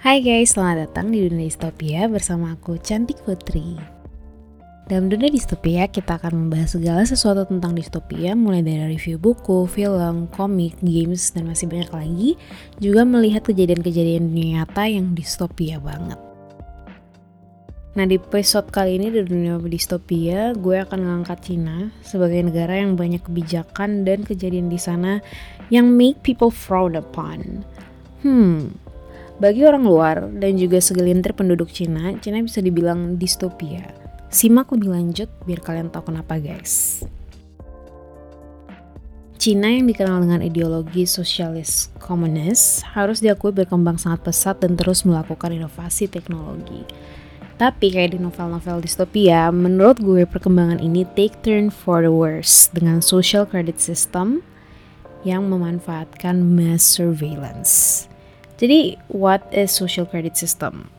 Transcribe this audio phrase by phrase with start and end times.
[0.00, 3.76] Hai guys, selamat datang di Dunia Distopia bersama aku Cantik Putri.
[4.88, 10.24] Dalam dunia distopia, kita akan membahas segala sesuatu tentang distopia, mulai dari review buku, film,
[10.32, 12.30] komik, games, dan masih banyak lagi.
[12.80, 16.16] Juga melihat kejadian-kejadian dunia nyata yang distopia banget.
[17.92, 22.96] Nah di episode kali ini di dunia distopia, gue akan mengangkat Cina sebagai negara yang
[22.96, 25.20] banyak kebijakan dan kejadian di sana
[25.68, 27.68] yang make people frown upon.
[28.24, 28.72] Hmm,
[29.40, 33.88] bagi orang luar dan juga segelintir penduduk Cina, Cina bisa dibilang distopia.
[34.28, 37.02] Simak lebih lanjut biar kalian tahu kenapa guys.
[39.40, 45.56] Cina yang dikenal dengan ideologi sosialis komunis harus diakui berkembang sangat pesat dan terus melakukan
[45.56, 46.84] inovasi teknologi.
[47.56, 53.00] Tapi kayak di novel-novel distopia, menurut gue perkembangan ini take turn for the worse dengan
[53.00, 54.44] social credit system
[55.24, 58.09] yang memanfaatkan mass surveillance.
[58.60, 60.92] Jadi, what is social credit system?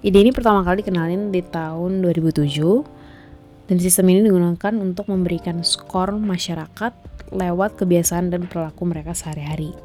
[0.00, 6.16] Ide ini pertama kali dikenalin di tahun 2007 dan sistem ini digunakan untuk memberikan skor
[6.16, 6.96] masyarakat
[7.36, 9.76] lewat kebiasaan dan perilaku mereka sehari-hari.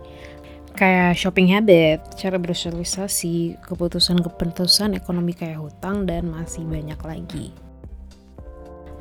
[0.80, 7.65] Kayak shopping habit, cara bersosialisasi, keputusan-keputusan ekonomi kayak hutang, dan masih banyak lagi.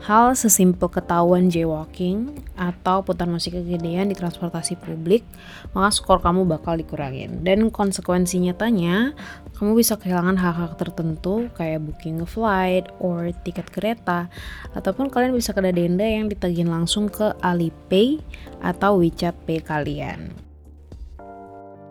[0.04, 5.24] Hal sesimpel ketahuan jaywalking atau putar musik kegedean di transportasi publik,
[5.72, 7.40] maka skor kamu bakal dikurangin.
[7.40, 9.16] Dan konsekuensi nyatanya,
[9.56, 14.28] kamu bisa kehilangan hak-hak tertentu kayak booking flight or tiket kereta,
[14.76, 18.20] ataupun kalian bisa kena denda yang ditagih langsung ke Alipay
[18.60, 20.36] atau WeChat Pay kalian.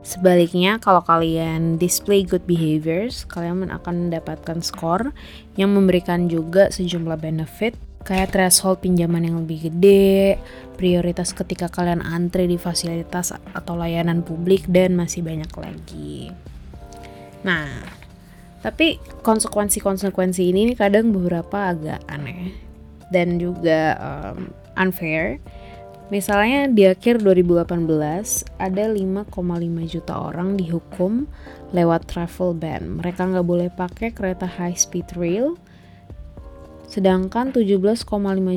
[0.05, 5.16] Sebaliknya, kalau kalian display good behaviors, kalian akan mendapatkan skor
[5.58, 10.37] yang memberikan juga sejumlah benefit kayak threshold pinjaman yang lebih gede,
[10.75, 16.31] prioritas ketika kalian antre di fasilitas atau layanan publik, dan masih banyak lagi.
[17.43, 17.67] Nah,
[18.63, 22.55] tapi konsekuensi-konsekuensi ini kadang beberapa agak aneh
[23.11, 25.43] dan juga um, unfair.
[26.11, 27.83] Misalnya di akhir 2018
[28.59, 29.33] ada 5,5
[29.87, 31.25] juta orang dihukum
[31.73, 33.02] lewat travel ban.
[33.02, 35.58] Mereka nggak boleh pakai kereta high speed rail,
[36.93, 38.05] Sedangkan 17,5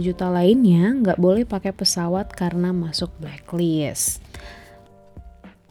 [0.04, 4.20] juta lainnya nggak boleh pakai pesawat karena masuk blacklist.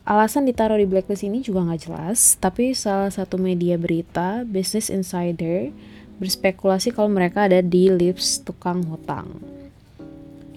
[0.02, 5.70] Alasan ditaruh di blacklist ini juga nggak jelas, tapi salah satu media berita, Business Insider,
[6.18, 9.30] berspekulasi kalau mereka ada di lips tukang hutang.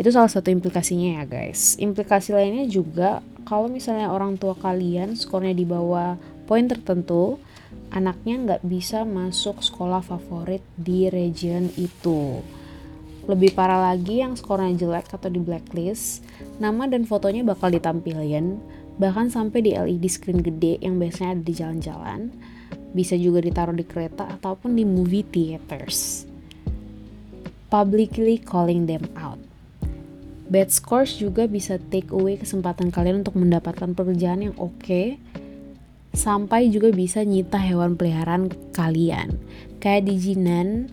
[0.01, 1.77] Itu salah satu implikasinya ya guys.
[1.77, 6.17] Implikasi lainnya juga kalau misalnya orang tua kalian skornya di bawah
[6.49, 7.37] poin tertentu,
[7.91, 12.45] anaknya nggak bisa masuk sekolah favorit di region itu.
[13.29, 16.25] Lebih parah lagi yang skornya jelek atau di blacklist,
[16.57, 18.57] nama dan fotonya bakal ditampilin,
[18.97, 22.21] bahkan sampai di LED screen gede yang biasanya ada di jalan-jalan,
[22.97, 26.25] bisa juga ditaruh di kereta ataupun di movie theaters.
[27.69, 29.37] Publicly calling them out.
[30.49, 35.21] Bad scores juga bisa take away kesempatan kalian untuk mendapatkan pekerjaan yang oke okay,
[36.19, 39.39] sampai juga bisa nyita hewan peliharaan kalian.
[39.79, 40.91] Kayak di Jinan,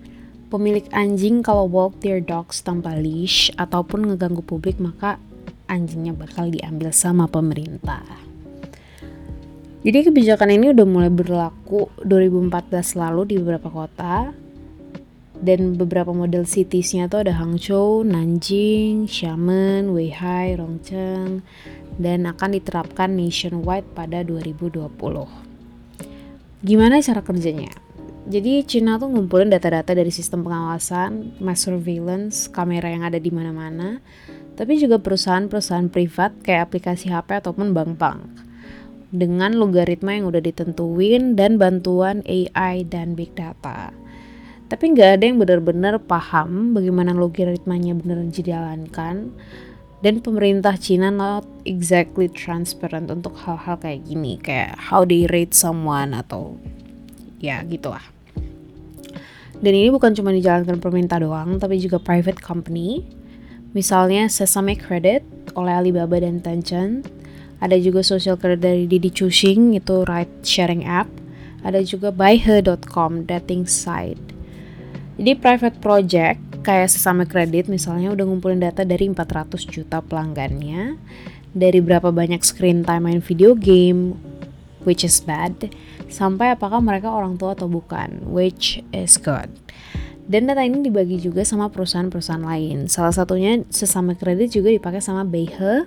[0.54, 5.18] pemilik anjing kalau walk their dogs tanpa leash ataupun ngeganggu publik maka
[5.66, 8.06] anjingnya bakal diambil sama pemerintah.
[9.86, 14.45] Jadi kebijakan ini udah mulai berlaku 2014 lalu di beberapa kota
[15.46, 21.46] dan beberapa model citiesnya tuh ada Hangzhou, Nanjing, Xiamen, Weihai, Rongcheng,
[22.02, 24.90] dan akan diterapkan nationwide pada 2020.
[26.66, 27.70] Gimana cara kerjanya?
[28.26, 34.02] Jadi Cina tuh ngumpulin data-data dari sistem pengawasan, mass surveillance, kamera yang ada di mana-mana,
[34.58, 38.26] tapi juga perusahaan-perusahaan privat kayak aplikasi HP ataupun bank-bank.
[39.14, 43.94] Dengan logaritma yang udah ditentuin dan bantuan AI dan big data.
[44.66, 49.30] Tapi nggak ada yang benar-benar paham bagaimana logaritmanya benar dijalankan,
[50.02, 54.42] dan pemerintah Cina not exactly transparent untuk hal-hal kayak gini.
[54.42, 56.58] Kayak how they rate someone atau
[57.38, 58.02] ya gitulah.
[59.56, 63.06] Dan ini bukan cuma dijalankan pemerintah doang tapi juga private company.
[63.74, 65.22] Misalnya Sesame Credit
[65.58, 67.06] oleh Alibaba dan Tencent.
[67.64, 71.08] Ada juga social credit dari Didi Chuxing itu ride sharing app.
[71.64, 74.35] Ada juga buyher.com dating site
[75.16, 80.98] jadi private project kayak sesama kredit misalnya udah ngumpulin data dari 400 juta pelanggannya,
[81.56, 84.18] dari berapa banyak screen time main video game,
[84.84, 85.72] which is bad,
[86.12, 89.48] sampai apakah mereka orang tua atau bukan, which is good.
[90.26, 92.90] Dan data ini dibagi juga sama perusahaan-perusahaan lain.
[92.90, 95.86] Salah satunya sesama kredit juga dipakai sama Beihe,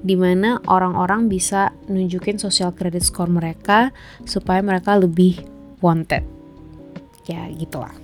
[0.00, 3.92] di mana orang-orang bisa nunjukin sosial kredit score mereka
[4.24, 5.36] supaya mereka lebih
[5.84, 6.24] wanted.
[7.28, 8.03] Ya gitulah.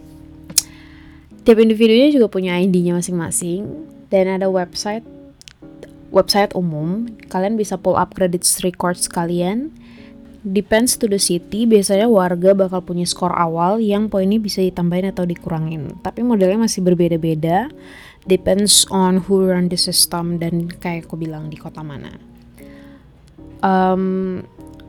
[1.40, 3.64] Tiap individunya juga punya ID-nya masing-masing
[4.12, 5.04] dan ada website
[6.12, 7.08] website umum.
[7.30, 9.72] Kalian bisa pull up credit records kalian
[10.40, 15.28] Depends to the city, biasanya warga bakal punya skor awal yang poinnya bisa ditambahin atau
[15.28, 16.00] dikurangin.
[16.00, 17.68] Tapi modelnya masih berbeda-beda,
[18.24, 22.16] depends on who run the system dan kayak aku bilang di kota mana.
[23.60, 24.40] Um,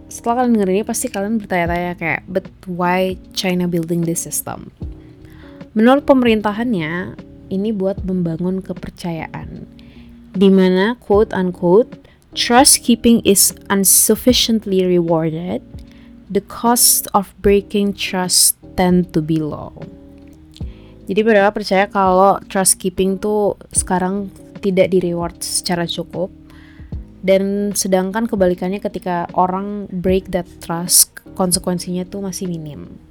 [0.08, 4.72] setelah kalian denger ini pasti kalian bertanya-tanya kayak, but why China building this system?
[5.72, 7.16] Menurut pemerintahannya,
[7.48, 9.64] ini buat membangun kepercayaan.
[10.36, 11.96] Di mana quote unquote
[12.36, 15.64] trust keeping is insufficiently rewarded,
[16.32, 19.72] the cost of breaking trust tend to be low.
[21.08, 24.32] Jadi mereka percaya kalau trust keeping tuh sekarang
[24.64, 26.32] tidak di reward secara cukup
[27.22, 33.11] dan sedangkan kebalikannya ketika orang break that trust konsekuensinya tuh masih minim.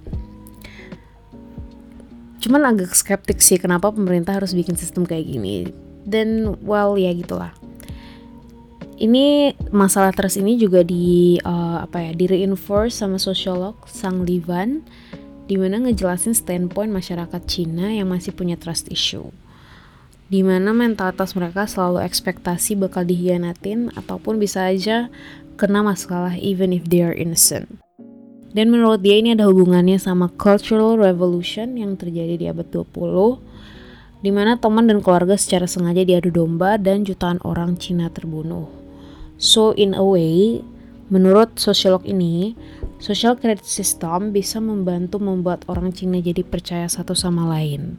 [2.41, 5.69] Cuman agak skeptik sih kenapa pemerintah harus bikin sistem kayak gini.
[6.09, 7.53] Dan well ya gitulah.
[9.01, 14.85] Ini masalah trust ini juga di uh, apa ya di reinforce sama sosiolog Sang Livan
[15.49, 19.33] di mana ngejelasin standpoint masyarakat Cina yang masih punya trust issue.
[20.31, 25.09] Di mana mentalitas mereka selalu ekspektasi bakal dihianatin ataupun bisa aja
[25.61, 27.81] kena masalah even if they are innocent
[28.51, 33.51] dan menurut dia ini ada hubungannya sama cultural revolution yang terjadi di abad 20
[34.21, 38.69] di mana teman dan keluarga secara sengaja diadu domba dan jutaan orang Cina terbunuh.
[39.41, 40.61] So in a way,
[41.09, 42.53] menurut sosiolog ini,
[43.01, 47.97] social credit system bisa membantu membuat orang Cina jadi percaya satu sama lain.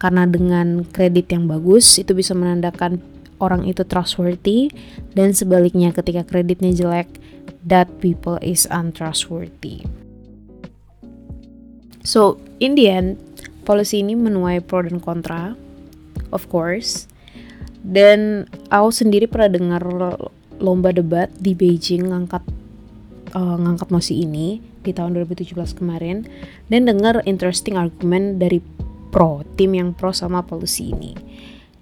[0.00, 3.04] Karena dengan kredit yang bagus, itu bisa menandakan
[3.38, 4.70] orang itu trustworthy
[5.14, 7.08] dan sebaliknya ketika kreditnya jelek,
[7.66, 9.86] that people is untrustworthy.
[12.06, 13.20] So, in the end,
[13.68, 15.52] policy ini menuai pro dan kontra,
[16.32, 17.10] of course.
[17.84, 19.82] Dan aku sendiri pernah dengar
[20.58, 22.42] lomba debat di Beijing ngangkat
[23.36, 26.26] uh, ngangkat mosi ini di tahun 2017 kemarin
[26.72, 28.58] dan dengar interesting argument dari
[29.12, 31.12] pro tim yang pro sama polusi ini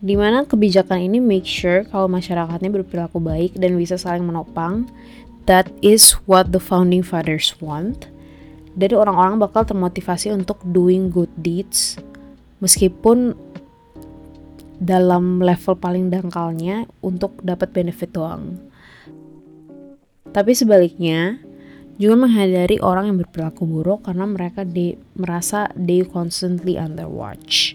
[0.00, 4.84] di mana kebijakan ini make sure kalau masyarakatnya berperilaku baik dan bisa saling menopang
[5.48, 8.12] that is what the founding fathers want
[8.76, 11.96] jadi orang-orang bakal termotivasi untuk doing good deeds
[12.60, 13.32] meskipun
[14.76, 18.60] dalam level paling dangkalnya untuk dapat benefit doang.
[20.36, 21.40] Tapi sebaliknya,
[21.96, 24.68] juga menghindari orang yang berperilaku buruk karena mereka
[25.16, 27.72] merasa they constantly under watch.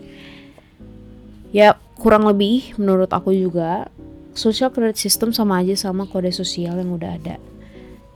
[1.51, 3.91] Ya, kurang lebih menurut aku juga,
[4.31, 7.35] social credit system sama aja sama kode sosial yang udah ada.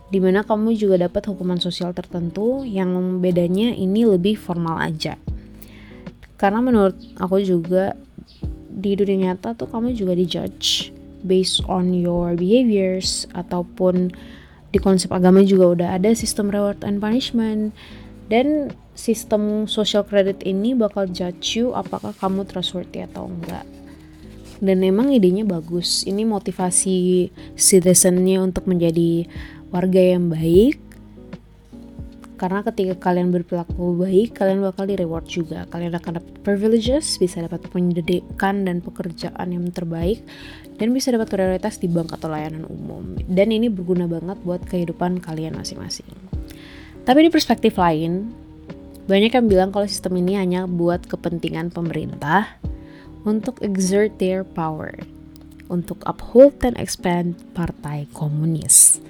[0.08, 5.20] Di mana kamu juga dapat hukuman sosial tertentu yang bedanya ini lebih formal aja.
[6.40, 8.00] Karena menurut aku juga
[8.72, 10.92] di dunia nyata tuh kamu juga dijudge
[11.24, 14.16] based on your behaviors ataupun
[14.72, 17.72] di konsep agama juga udah ada sistem reward and punishment
[18.26, 23.68] dan sistem social credit ini bakal judge you apakah kamu trustworthy atau enggak.
[24.64, 26.08] Dan emang idenya bagus.
[26.08, 27.30] Ini motivasi
[27.60, 29.28] citizennya untuk menjadi
[29.68, 30.80] warga yang baik.
[32.36, 35.68] Karena ketika kalian berperilaku baik kalian bakal di reward juga.
[35.72, 40.24] Kalian akan dapat privileges bisa dapat pendidikan dan pekerjaan yang terbaik
[40.76, 43.16] dan bisa dapat prioritas di bank atau layanan umum.
[43.28, 46.08] Dan ini berguna banget buat kehidupan kalian masing-masing
[47.06, 48.34] tapi di perspektif lain
[49.06, 52.58] banyak yang bilang kalau sistem ini hanya buat kepentingan pemerintah
[53.22, 54.98] untuk exert their power
[55.70, 59.02] untuk uphold dan expand partai komunis.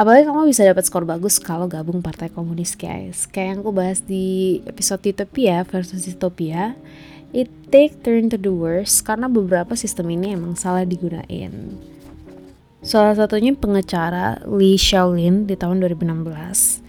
[0.00, 3.28] Apalagi kamu bisa dapat skor bagus kalau gabung partai komunis guys.
[3.28, 6.72] Kayak yang aku bahas di episode Utopia versus Dystopia
[7.36, 11.76] it take turn to the worst karena beberapa sistem ini emang salah digunain.
[12.80, 16.79] Salah satunya pengecara Lee Shaolin di tahun 2016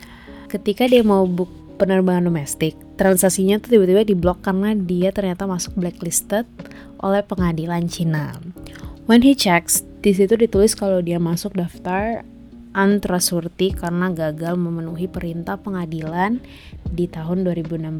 [0.52, 1.48] ketika dia mau book
[1.80, 6.44] penerbangan domestik transaksinya tuh tiba-tiba diblok karena dia ternyata masuk blacklisted
[7.00, 8.36] oleh pengadilan Cina
[9.08, 12.28] when he checks di situ ditulis kalau dia masuk daftar
[12.72, 16.40] untrustworthy karena gagal memenuhi perintah pengadilan
[16.88, 18.00] di tahun 2016.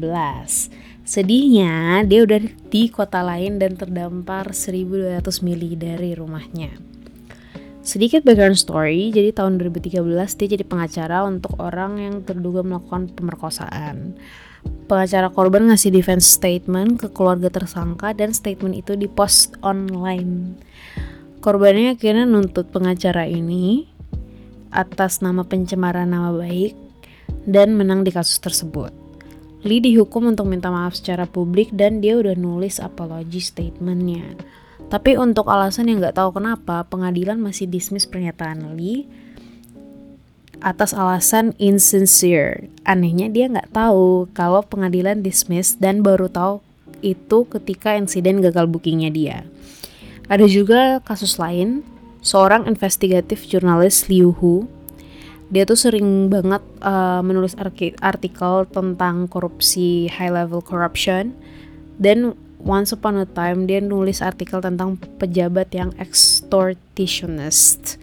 [1.04, 2.40] Sedihnya, dia udah
[2.72, 6.91] di kota lain dan terdampar 1200 mili dari rumahnya.
[7.82, 14.14] Sedikit background story, jadi tahun 2013 dia jadi pengacara untuk orang yang terduga melakukan pemerkosaan.
[14.86, 20.54] Pengacara korban ngasih defense statement ke keluarga tersangka dan statement itu dipost online.
[21.42, 23.90] Korbannya akhirnya nuntut pengacara ini
[24.70, 26.78] atas nama pencemaran nama baik
[27.50, 28.94] dan menang di kasus tersebut.
[29.66, 34.38] Lee dihukum untuk minta maaf secara publik dan dia udah nulis apology statementnya.
[34.88, 39.06] Tapi untuk alasan yang nggak tahu kenapa, pengadilan masih dismiss pernyataan Lee
[40.62, 42.70] atas alasan insincere.
[42.86, 46.62] Anehnya dia nggak tahu kalau pengadilan dismiss dan baru tahu
[47.02, 49.38] itu ketika insiden gagal bookingnya dia.
[50.30, 51.82] Ada juga kasus lain,
[52.22, 54.70] seorang investigatif jurnalis Liu Hu.
[55.52, 57.52] Dia tuh sering banget uh, menulis
[58.00, 61.36] artikel tentang korupsi high level corruption
[62.00, 67.98] dan once upon a time dia nulis artikel tentang pejabat yang extortionist.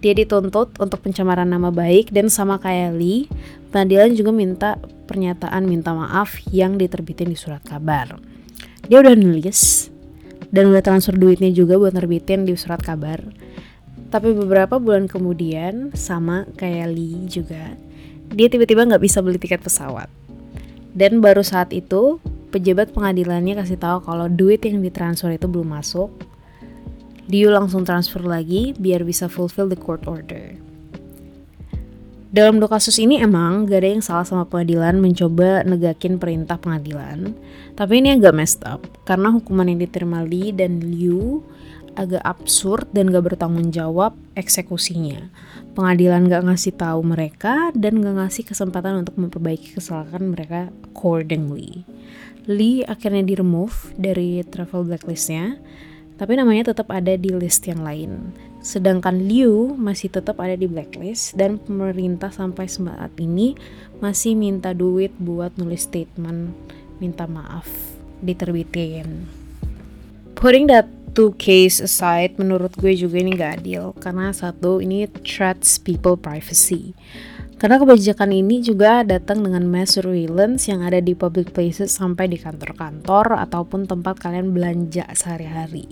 [0.00, 3.28] Dia dituntut untuk pencemaran nama baik dan sama kayak Lee,
[3.68, 4.70] pengadilan juga minta
[5.04, 8.16] pernyataan minta maaf yang diterbitin di surat kabar.
[8.88, 9.92] Dia udah nulis
[10.48, 13.20] dan udah transfer duitnya juga buat nerbitin di surat kabar.
[14.10, 17.78] Tapi beberapa bulan kemudian, sama kayak Lee juga,
[18.34, 20.10] dia tiba-tiba nggak bisa beli tiket pesawat.
[20.90, 22.18] Dan baru saat itu,
[22.50, 26.10] pejabat pengadilannya kasih tahu kalau duit yang ditransfer itu belum masuk.
[27.30, 30.58] Liu langsung transfer lagi biar bisa fulfill the court order.
[32.30, 37.34] Dalam dua kasus ini emang gak ada yang salah sama pengadilan mencoba negakin perintah pengadilan.
[37.74, 41.42] Tapi ini agak messed up karena hukuman yang diterima Li dan Liu
[41.94, 45.30] agak absurd dan gak bertanggung jawab eksekusinya.
[45.74, 51.86] Pengadilan gak ngasih tahu mereka dan gak ngasih kesempatan untuk memperbaiki kesalahan mereka accordingly.
[52.50, 55.60] Lee akhirnya di remove dari travel blacklistnya,
[56.20, 58.34] tapi namanya tetap ada di list yang lain.
[58.60, 63.56] Sedangkan Liu masih tetap ada di blacklist dan pemerintah sampai saat ini
[64.04, 66.52] masih minta duit buat nulis statement
[67.00, 67.64] minta maaf
[68.20, 69.24] diterbitin.
[70.36, 75.78] Putting that two case aside, menurut gue juga ini gak adil karena satu ini threats
[75.78, 76.94] people privacy.
[77.60, 82.40] Karena kebijakan ini juga datang dengan mass surveillance yang ada di public places sampai di
[82.40, 85.84] kantor-kantor ataupun tempat kalian belanja sehari-hari.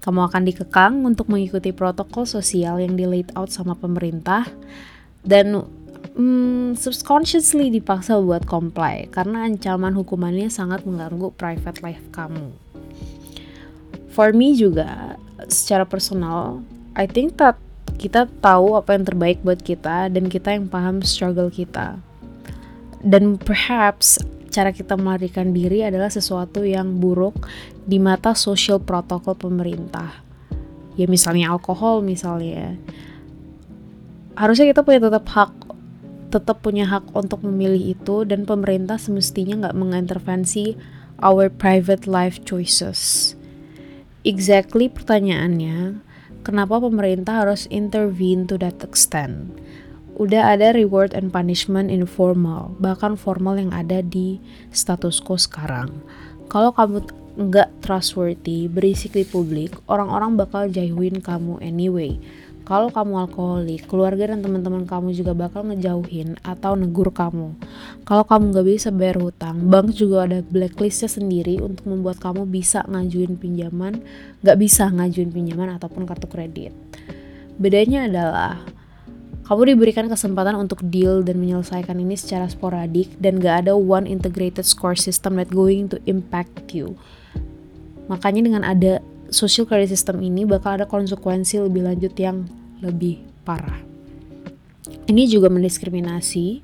[0.00, 4.48] Kamu akan dikekang untuk mengikuti protokol sosial yang di laid out sama pemerintah
[5.20, 5.68] dan
[6.16, 12.61] hmm, subconsciously dipaksa buat comply karena ancaman hukumannya sangat mengganggu private life kamu
[14.12, 15.16] for me juga
[15.48, 16.60] secara personal
[16.92, 17.56] I think that
[17.96, 22.02] kita tahu apa yang terbaik buat kita dan kita yang paham struggle kita.
[23.02, 24.18] Dan perhaps
[24.52, 27.48] cara kita melarikan diri adalah sesuatu yang buruk
[27.88, 30.20] di mata social protokol pemerintah.
[30.98, 32.76] Ya misalnya alkohol misalnya.
[34.36, 35.52] Harusnya kita punya tetap hak
[36.32, 40.80] tetap punya hak untuk memilih itu dan pemerintah semestinya nggak mengintervensi
[41.20, 43.36] our private life choices
[44.22, 46.02] exactly pertanyaannya,
[46.42, 49.54] kenapa pemerintah harus intervene to that extent?
[50.18, 54.38] Udah ada reward and punishment informal, bahkan formal yang ada di
[54.70, 55.90] status quo sekarang.
[56.52, 62.20] Kalau kamu nggak trustworthy, berisik di publik, orang-orang bakal jauhin kamu anyway
[62.72, 67.52] kalau kamu alkoholik, keluarga dan teman-teman kamu juga bakal ngejauhin atau negur kamu.
[68.08, 72.80] Kalau kamu gak bisa bayar hutang, bank juga ada blacklistnya sendiri untuk membuat kamu bisa
[72.88, 74.00] ngajuin pinjaman,
[74.40, 76.72] gak bisa ngajuin pinjaman ataupun kartu kredit.
[77.60, 78.64] Bedanya adalah
[79.44, 84.64] kamu diberikan kesempatan untuk deal dan menyelesaikan ini secara sporadik dan gak ada one integrated
[84.64, 86.96] score system that going to impact you.
[88.08, 92.48] Makanya dengan ada social credit system ini bakal ada konsekuensi lebih lanjut yang
[92.82, 93.78] lebih parah.
[95.06, 96.60] Ini juga mendiskriminasi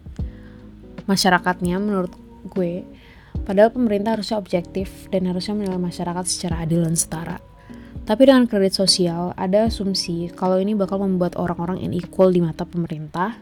[1.09, 2.13] masyarakatnya menurut
[2.51, 2.85] gue.
[3.47, 7.39] Padahal pemerintah harusnya objektif dan harusnya menilai masyarakat secara adil dan setara.
[8.05, 13.37] Tapi dengan kredit sosial, ada asumsi kalau ini bakal membuat orang-orang unequal di mata pemerintah,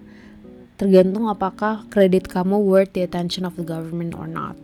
[0.74, 4.58] tergantung apakah kredit kamu worth the attention of the government or not.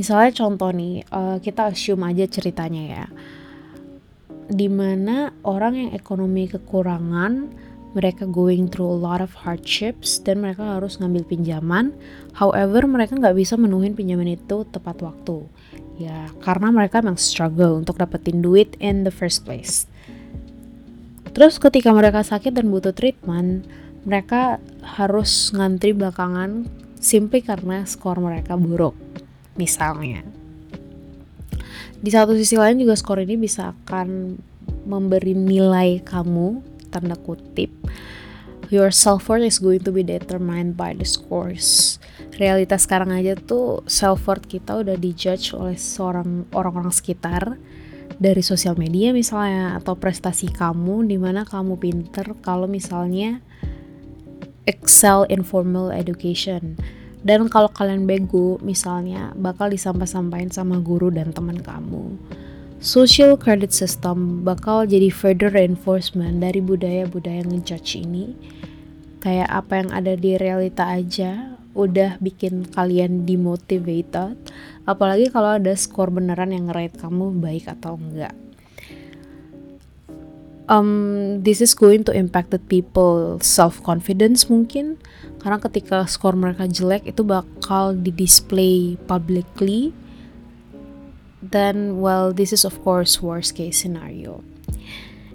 [0.00, 3.04] Misalnya contoh nih, uh, kita assume aja ceritanya ya.
[4.48, 7.52] Di mana orang yang ekonomi kekurangan,
[7.96, 11.96] mereka going through a lot of hardships dan mereka harus ngambil pinjaman.
[12.36, 15.44] However, mereka nggak bisa menuhin pinjaman itu tepat waktu.
[15.98, 19.88] Ya, karena mereka memang struggle untuk dapetin duit in the first place.
[21.34, 23.66] Terus ketika mereka sakit dan butuh treatment,
[24.06, 28.94] mereka harus ngantri belakangan simply karena skor mereka buruk
[29.58, 30.37] misalnya.
[31.98, 34.38] Di satu sisi lain juga skor ini bisa akan
[34.86, 37.72] memberi nilai kamu tanda kutip
[38.68, 41.96] your self worth is going to be determined by the scores.
[42.36, 47.56] Realitas sekarang aja tuh self worth kita udah dijudge oleh seorang orang-orang sekitar
[48.20, 53.40] dari sosial media misalnya atau prestasi kamu di mana kamu pinter kalau misalnya
[54.68, 56.76] excel in formal education
[57.26, 62.14] dan kalau kalian bego misalnya bakal disampaikan sama guru dan teman kamu.
[62.78, 68.38] Social credit system bakal jadi further reinforcement dari budaya-budaya ngejudge ini.
[69.18, 74.38] Kayak apa yang ada di realita aja udah bikin kalian demotivated.
[74.86, 78.47] Apalagi kalau ada skor beneran yang ngerate kamu baik atau enggak
[80.68, 85.00] um, this is going to impact the people self confidence mungkin.
[85.40, 89.90] Karena ketika skor mereka jelek itu bakal di display publicly.
[91.38, 94.44] Then well this is of course worst case scenario.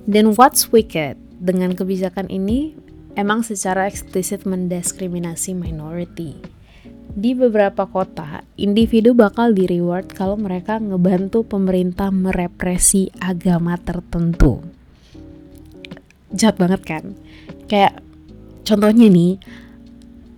[0.06, 2.76] Then what's wicked dengan kebijakan ini?
[3.14, 6.42] Emang secara eksplisit mendiskriminasi minority.
[7.14, 14.66] Di beberapa kota, individu bakal di reward kalau mereka ngebantu pemerintah merepresi agama tertentu.
[16.34, 17.14] Jahat banget kan?
[17.70, 18.02] Kayak
[18.66, 19.38] contohnya nih,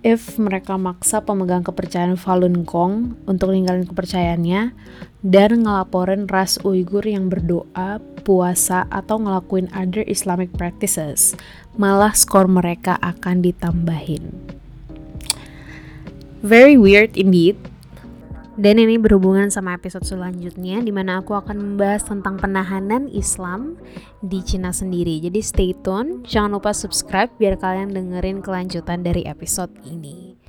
[0.06, 4.76] if mereka maksa pemegang kepercayaan Falun Gong untuk ninggalin kepercayaannya
[5.26, 11.34] dan ngelaporin ras Uighur yang berdoa, puasa, atau ngelakuin other Islamic practices,
[11.74, 14.30] malah skor mereka akan ditambahin.
[16.46, 17.58] Very weird indeed,
[18.56, 23.76] dan ini berhubungan sama episode selanjutnya di mana aku akan membahas tentang penahanan Islam
[24.24, 25.20] di Cina sendiri.
[25.20, 30.40] Jadi stay tune, jangan lupa subscribe biar kalian dengerin kelanjutan dari episode ini.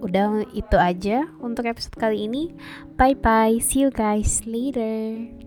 [0.00, 2.54] Udah itu aja untuk episode kali ini.
[2.94, 5.39] Bye bye, see you guys later.